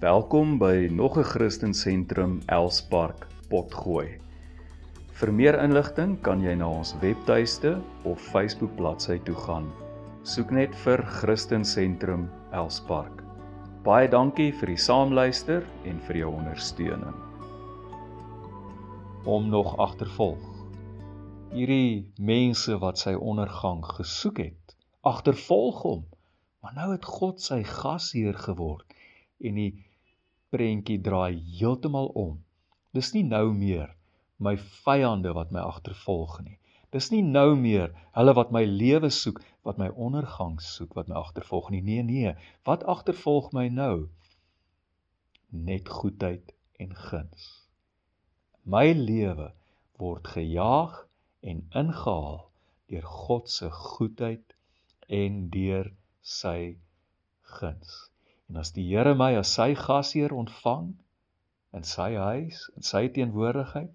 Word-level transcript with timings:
Welkom 0.00 0.54
by 0.58 0.88
nog 0.90 1.18
'n 1.18 1.22
Christen 1.22 1.74
Sentrum 1.74 2.40
Elspark 2.46 3.26
Potgooi. 3.48 4.20
Vir 5.12 5.32
meer 5.32 5.58
inligting 5.62 6.20
kan 6.20 6.40
jy 6.40 6.54
na 6.54 6.68
ons 6.68 6.94
webtuiste 7.02 7.74
of 8.04 8.20
Facebook 8.20 8.72
bladsy 8.76 9.18
toe 9.18 9.34
gaan. 9.34 9.66
Soek 10.22 10.50
net 10.50 10.76
vir 10.84 11.04
Christen 11.04 11.64
Sentrum 11.64 12.30
Elspark. 12.50 13.20
Baie 13.84 14.08
dankie 14.08 14.52
vir 14.52 14.66
die 14.72 14.76
saamluister 14.76 15.66
en 15.84 16.00
vir 16.08 16.16
jou 16.16 16.32
ondersteuning. 16.32 17.20
Om 19.24 19.48
nog 19.48 19.76
agtervolg. 19.76 20.48
Hierdie 21.52 22.08
mense 22.16 22.78
wat 22.78 22.98
sy 22.98 23.12
ondergang 23.14 23.84
gesoek 23.84 24.38
het, 24.38 24.76
agtervolg 25.00 25.82
hom. 25.82 26.04
Maar 26.62 26.72
nou 26.74 26.92
het 26.92 27.04
God 27.04 27.40
sy 27.40 27.62
gasheer 27.62 28.34
geword 28.48 28.86
en 29.40 29.54
die 29.54 29.72
prentjie 30.50 30.98
draai 31.00 31.38
heeltemal 31.58 32.10
om. 32.18 32.38
Dis 32.96 33.12
nie 33.14 33.24
nou 33.26 33.52
meer 33.54 33.94
my 34.40 34.56
vyande 34.84 35.34
wat 35.36 35.52
my 35.54 35.62
agtervolg 35.62 36.40
nie. 36.44 36.56
Dis 36.90 37.10
nie 37.12 37.22
nou 37.22 37.54
meer 37.56 37.92
hulle 38.18 38.34
wat 38.34 38.50
my 38.56 38.64
lewe 38.66 39.10
soek, 39.14 39.38
wat 39.66 39.78
my 39.78 39.90
ondergang 40.06 40.56
soek, 40.64 40.96
wat 40.98 41.10
my 41.10 41.20
agtervolg 41.20 41.70
nie. 41.70 41.82
Nee, 41.86 42.02
nee. 42.02 42.32
Wat 42.66 42.82
agtervolg 42.94 43.52
my 43.54 43.68
nou? 43.68 44.08
Net 45.50 45.88
goedheid 46.00 46.54
en 46.82 46.96
guns. 46.96 47.50
My 48.64 48.90
lewe 48.96 49.52
word 50.02 50.32
gejaag 50.34 50.96
en 51.46 51.62
ingehaal 51.76 52.40
deur 52.90 53.06
God 53.06 53.50
se 53.50 53.70
goedheid 53.70 54.56
en 55.06 55.44
deur 55.54 55.92
sy 56.22 56.78
guns. 57.58 58.10
En 58.50 58.58
as 58.58 58.72
die 58.74 58.82
Here 58.88 59.14
my 59.14 59.36
as 59.38 59.52
sy 59.54 59.76
gasheer 59.78 60.32
ontvang 60.34 60.88
in 61.78 61.84
sy 61.86 62.08
huis, 62.18 62.64
in 62.74 62.82
sy 62.82 63.04
teenwoordigheid, 63.14 63.92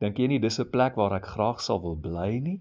dink 0.00 0.18
jy 0.18 0.28
nie 0.32 0.38
dis 0.40 0.56
'n 0.62 0.70
plek 0.72 0.96
waar 0.96 1.12
ek 1.16 1.26
graag 1.34 1.60
sal 1.60 1.82
wil 1.84 1.98
bly 2.06 2.30
nie? 2.46 2.60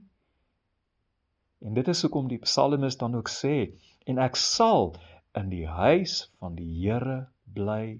En 1.63 1.79
dit 1.79 1.87
is 1.93 2.01
hoekom 2.03 2.27
die 2.27 2.41
psalmis 2.43 2.99
dan 2.99 3.15
ook 3.15 3.31
sê 3.31 3.55
en 4.05 4.19
ek 4.19 4.35
sal 4.35 4.91
in 5.41 5.47
die 5.53 5.65
huis 5.79 6.27
van 6.43 6.59
die 6.59 6.67
Here 6.81 7.17
bly 7.55 7.99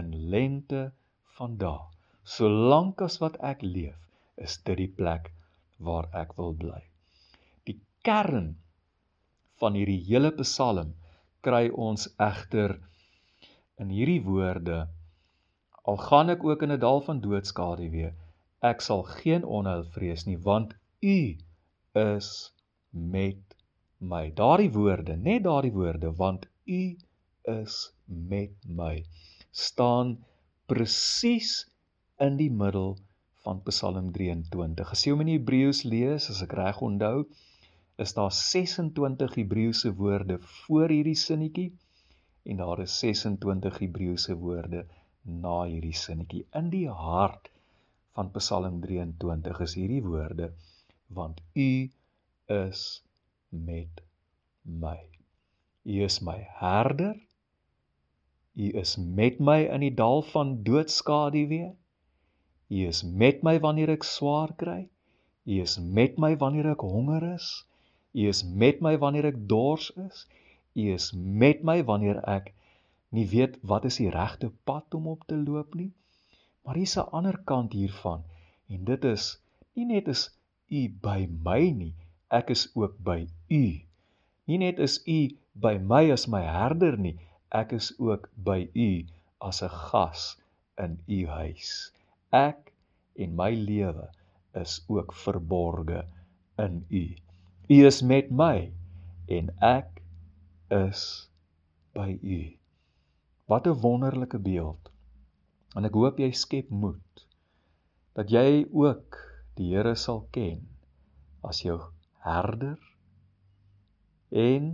in 0.00 0.10
lente 0.34 0.82
van 1.38 1.56
dae. 1.62 1.86
Solank 2.24 3.02
as 3.06 3.20
wat 3.22 3.38
ek 3.52 3.62
leef, 3.62 3.98
is 4.36 4.58
dit 4.66 4.76
die 4.82 4.92
plek 5.00 5.30
waar 5.78 6.10
ek 6.24 6.34
wil 6.38 6.54
bly. 6.54 6.82
Die 7.70 7.78
kern 8.02 8.56
van 9.62 9.78
hierdie 9.78 10.02
hele 10.10 10.34
psalm 10.42 10.94
kry 11.46 11.68
ons 11.88 12.08
egter 12.30 12.76
in 13.82 13.92
hierdie 13.96 14.22
woorde 14.30 14.80
al 15.90 16.00
gaan 16.08 16.32
ek 16.36 16.44
ook 16.44 16.62
in 16.66 16.72
'n 16.72 16.82
dal 16.86 17.00
van 17.08 17.20
doodskade 17.26 17.90
weer 17.96 18.12
ek 18.72 18.82
sal 18.88 19.02
geen 19.18 19.44
onheil 19.58 19.84
vrees 19.96 20.26
nie 20.28 20.40
want 20.48 20.74
u 21.00 21.18
is 22.00 22.52
met 22.90 23.56
my. 24.00 24.30
Daardie 24.40 24.72
woorde 24.72 25.16
net 25.16 25.44
daardie 25.44 25.72
woorde 25.72 26.12
want 26.16 26.46
u 26.64 26.96
is 27.42 27.76
met 28.06 28.52
my 28.66 29.04
staan 29.50 30.18
presies 30.66 31.52
in 32.26 32.36
die 32.36 32.50
middel 32.50 32.98
van 33.44 33.62
Psalm 33.68 34.12
23 34.12 34.92
as 34.92 35.04
jy 35.04 35.14
hom 35.14 35.24
in 35.24 35.32
Hebreëus 35.34 35.82
lees 35.88 36.28
as 36.32 36.42
ek 36.44 36.52
reg 36.60 36.80
onthou 36.84 37.24
is 38.00 38.14
daar 38.16 38.32
26 38.32 39.34
Hebreëse 39.34 39.92
woorde 39.94 40.38
voor 40.40 40.88
hierdie 40.88 41.18
sinnetjie 41.18 41.68
en 42.48 42.60
daar 42.62 42.80
is 42.86 42.98
26 42.98 43.78
Hebreëse 43.82 44.36
woorde 44.40 44.86
na 45.22 45.56
hierdie 45.68 45.96
sinnetjie. 45.96 46.46
In 46.56 46.70
die 46.72 46.88
hart 46.88 47.50
van 48.16 48.30
Psalm 48.36 48.80
23 48.80 49.60
is 49.66 49.74
hierdie 49.78 50.02
woorde 50.04 50.52
want 51.18 51.40
U 51.54 51.90
is 52.46 53.02
met 53.48 54.00
my. 54.62 54.98
U 55.84 56.02
is 56.04 56.20
my 56.20 56.38
herder. 56.60 57.16
U 58.54 58.70
is 58.80 58.96
met 58.96 59.38
my 59.40 59.60
in 59.66 59.84
die 59.84 59.94
dal 59.94 60.22
van 60.32 60.62
doodskaduwee. 60.66 61.72
U 62.70 62.86
is 62.86 63.02
met 63.02 63.42
my 63.42 63.58
wanneer 63.60 63.92
ek 63.96 64.06
swaar 64.06 64.54
kry. 64.56 64.84
U 65.44 65.60
is 65.60 65.78
met 65.80 66.18
my 66.18 66.36
wanneer 66.40 66.72
ek 66.72 66.84
honger 66.86 67.34
is. 67.34 67.50
U 68.12 68.26
is 68.28 68.42
met 68.44 68.80
my 68.80 68.96
wanneer 68.98 69.28
ek 69.30 69.38
dors 69.48 69.90
is. 70.06 70.26
U 70.74 70.86
is 70.94 71.12
met 71.14 71.62
my 71.62 71.78
wanneer 71.84 72.18
ek 72.26 72.52
nie 73.14 73.26
weet 73.30 73.58
wat 73.62 73.84
is 73.90 73.98
die 74.02 74.10
regte 74.10 74.50
pad 74.64 74.94
om 74.98 75.06
op 75.12 75.26
te 75.30 75.38
loop 75.38 75.74
nie. 75.74 75.92
Maar 76.64 76.80
hier's 76.80 76.96
'n 76.98 77.10
ander 77.18 77.38
kant 77.50 77.72
hiervan 77.72 78.24
en 78.68 78.84
dit 78.84 79.04
is 79.04 79.38
nie 79.74 79.86
net 79.92 80.08
is 80.08 80.22
u 80.70 80.82
by 81.06 81.26
my 81.46 81.70
nie, 81.70 81.94
ek 82.30 82.50
is 82.50 82.68
ook 82.74 82.98
by 82.98 83.26
u. 83.48 83.64
Nie 84.46 84.58
net 84.58 84.78
is 84.78 84.98
u 85.06 85.20
by 85.54 85.78
my 85.78 86.10
as 86.10 86.26
my 86.26 86.42
herder 86.42 86.98
nie, 86.98 87.16
ek 87.50 87.72
is 87.72 87.92
ook 87.98 88.28
by 88.34 88.68
u 88.74 88.90
as 89.38 89.62
'n 89.62 89.74
gas 89.90 90.36
in 90.78 91.00
u 91.06 91.26
huis. 91.26 91.92
Ek 92.30 92.72
en 93.14 93.34
my 93.36 93.50
lewe 93.54 94.06
is 94.54 94.84
ook 94.88 95.12
verborge 95.14 96.04
in 96.58 96.84
u. 96.88 97.04
U 97.70 97.86
is 97.86 98.00
met 98.02 98.30
my 98.34 98.72
en 99.30 99.50
ek 99.62 100.00
is 100.74 101.02
by 101.94 102.16
u. 102.18 102.38
Wat 103.46 103.66
'n 103.66 103.80
wonderlike 103.84 104.38
beeld. 104.38 104.90
En 105.78 105.86
ek 105.86 105.94
hoop 105.94 106.18
jy 106.18 106.32
skep 106.34 106.70
moed 106.70 107.26
dat 108.18 108.30
jy 108.30 108.66
ook 108.72 109.18
die 109.54 109.68
Here 109.70 109.94
sal 109.94 110.26
ken 110.34 110.66
as 111.46 111.62
jou 111.62 111.78
herder 112.26 112.80
en 114.30 114.66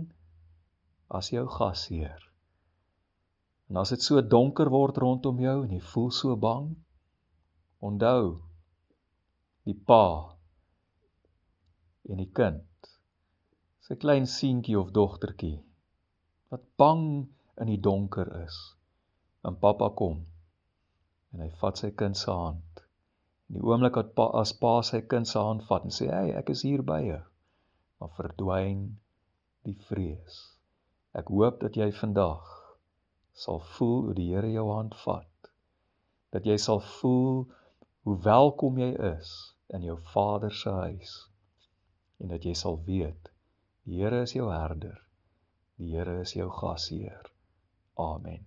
as 1.07 1.29
jou 1.29 1.45
gasheer. 1.47 2.23
En 3.69 3.77
as 3.77 3.93
dit 3.93 4.01
so 4.01 4.21
donker 4.21 4.69
word 4.73 4.97
rondom 4.97 5.39
jou 5.39 5.63
en 5.63 5.71
jy 5.71 5.83
voel 5.93 6.09
so 6.11 6.35
bang, 6.35 6.73
onthou 7.77 8.41
die 9.69 9.77
pa 9.85 10.36
en 12.11 12.19
die 12.23 12.31
kind 12.39 12.91
sy 13.87 13.95
klein 14.03 14.25
seentjie 14.31 14.75
of 14.79 14.89
dogtertjie 14.95 15.57
wat 16.51 16.63
bang 16.81 17.05
in 17.61 17.69
die 17.71 17.79
donker 17.87 18.29
is. 18.43 18.57
En 19.47 19.55
pappa 19.63 19.89
kom 20.01 20.17
en 21.33 21.43
hy 21.43 21.47
vat 21.61 21.79
sy 21.79 21.89
kind 22.01 22.17
se 22.19 22.31
hand. 22.31 22.83
In 23.47 23.57
die 23.57 23.65
oomblik 23.69 23.99
wat 23.99 24.13
pa 24.17 24.27
as 24.41 24.53
pa 24.61 24.73
sy 24.89 25.01
kind 25.13 25.29
se 25.29 25.41
hand 25.43 25.63
vat 25.69 25.87
en 25.87 25.95
sê, 25.97 26.07
"Hey, 26.11 26.31
ek 26.41 26.49
is 26.55 26.63
hier 26.67 26.83
by 26.91 26.99
jou." 27.05 27.21
Maar 27.99 28.11
verdwyn 28.17 28.81
die 29.63 29.77
vrees. 29.89 30.35
Ek 31.13 31.27
hoop 31.27 31.59
dat 31.59 31.75
jy 31.75 31.91
vandag 31.91 32.43
sal 33.33 33.59
voel 33.59 34.01
hoe 34.05 34.13
die 34.13 34.29
Here 34.33 34.51
jou 34.51 34.67
hand 34.71 34.95
vat. 35.05 35.51
Dat 36.31 36.45
jy 36.45 36.57
sal 36.57 36.79
voel 36.79 37.47
hoe 38.03 38.17
welkom 38.21 38.77
jy 38.77 38.91
is 39.15 39.53
in 39.69 39.81
jou 39.83 39.97
Vader 40.13 40.51
se 40.51 40.69
huis 40.69 41.27
en 42.19 42.33
dat 42.33 42.45
jy 42.45 42.53
sal 42.57 42.79
weet 42.85 43.31
Die 43.87 44.01
Here 44.03 44.21
is 44.25 44.33
jou 44.35 44.49
herder. 44.51 44.97
Die 45.79 45.93
Here 45.93 46.19
is 46.19 46.33
jou 46.35 46.49
gasheer. 46.51 47.29
Amen. 47.95 48.43